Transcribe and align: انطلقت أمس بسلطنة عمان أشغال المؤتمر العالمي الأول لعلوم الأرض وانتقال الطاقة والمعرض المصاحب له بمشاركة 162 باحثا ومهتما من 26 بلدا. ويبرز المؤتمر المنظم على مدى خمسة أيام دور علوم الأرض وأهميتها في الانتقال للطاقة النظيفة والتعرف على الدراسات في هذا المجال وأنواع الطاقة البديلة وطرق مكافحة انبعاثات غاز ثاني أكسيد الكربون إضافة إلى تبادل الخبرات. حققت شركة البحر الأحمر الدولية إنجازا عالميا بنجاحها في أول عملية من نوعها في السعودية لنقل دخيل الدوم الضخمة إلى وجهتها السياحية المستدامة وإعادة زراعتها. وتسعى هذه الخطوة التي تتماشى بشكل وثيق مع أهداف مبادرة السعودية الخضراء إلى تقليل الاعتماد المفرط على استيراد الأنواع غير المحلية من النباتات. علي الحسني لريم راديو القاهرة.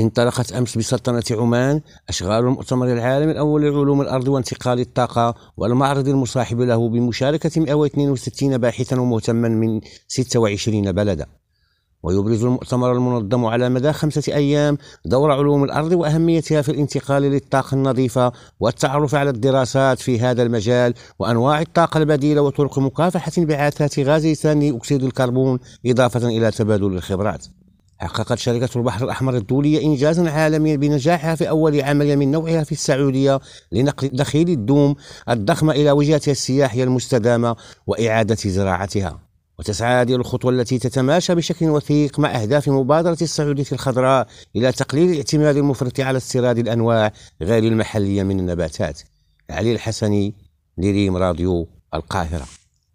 انطلقت 0.00 0.52
أمس 0.52 0.78
بسلطنة 0.78 1.22
عمان 1.30 1.80
أشغال 2.08 2.44
المؤتمر 2.44 2.92
العالمي 2.92 3.32
الأول 3.32 3.62
لعلوم 3.62 4.00
الأرض 4.00 4.28
وانتقال 4.28 4.80
الطاقة 4.80 5.34
والمعرض 5.56 6.08
المصاحب 6.08 6.60
له 6.60 6.88
بمشاركة 6.88 7.60
162 7.60 8.58
باحثا 8.58 9.00
ومهتما 9.00 9.48
من 9.48 9.80
26 10.08 10.92
بلدا. 10.92 11.26
ويبرز 12.02 12.44
المؤتمر 12.44 12.92
المنظم 12.92 13.44
على 13.44 13.68
مدى 13.68 13.92
خمسة 13.92 14.34
أيام 14.34 14.78
دور 15.04 15.32
علوم 15.32 15.64
الأرض 15.64 15.92
وأهميتها 15.92 16.62
في 16.62 16.68
الانتقال 16.68 17.22
للطاقة 17.22 17.74
النظيفة 17.74 18.32
والتعرف 18.60 19.14
على 19.14 19.30
الدراسات 19.30 19.98
في 19.98 20.20
هذا 20.20 20.42
المجال 20.42 20.94
وأنواع 21.18 21.60
الطاقة 21.60 21.98
البديلة 21.98 22.42
وطرق 22.42 22.78
مكافحة 22.78 23.32
انبعاثات 23.38 24.00
غاز 24.00 24.26
ثاني 24.26 24.76
أكسيد 24.76 25.02
الكربون 25.02 25.58
إضافة 25.86 26.28
إلى 26.28 26.50
تبادل 26.50 26.86
الخبرات. 26.86 27.46
حققت 28.02 28.38
شركة 28.38 28.78
البحر 28.78 29.04
الأحمر 29.04 29.36
الدولية 29.36 29.84
إنجازا 29.84 30.30
عالميا 30.30 30.76
بنجاحها 30.76 31.34
في 31.34 31.48
أول 31.48 31.80
عملية 31.80 32.16
من 32.16 32.30
نوعها 32.30 32.64
في 32.64 32.72
السعودية 32.72 33.40
لنقل 33.72 34.08
دخيل 34.12 34.48
الدوم 34.48 34.94
الضخمة 35.28 35.72
إلى 35.72 35.90
وجهتها 35.90 36.32
السياحية 36.32 36.84
المستدامة 36.84 37.56
وإعادة 37.86 38.34
زراعتها. 38.34 39.20
وتسعى 39.58 40.02
هذه 40.02 40.14
الخطوة 40.14 40.52
التي 40.52 40.78
تتماشى 40.78 41.34
بشكل 41.34 41.70
وثيق 41.70 42.18
مع 42.18 42.42
أهداف 42.42 42.68
مبادرة 42.68 43.18
السعودية 43.22 43.64
الخضراء 43.72 44.26
إلى 44.56 44.72
تقليل 44.72 45.10
الاعتماد 45.10 45.56
المفرط 45.56 46.00
على 46.00 46.16
استيراد 46.16 46.58
الأنواع 46.58 47.12
غير 47.42 47.64
المحلية 47.64 48.22
من 48.22 48.40
النباتات. 48.40 49.00
علي 49.50 49.72
الحسني 49.72 50.34
لريم 50.78 51.16
راديو 51.16 51.68
القاهرة. 51.94 52.61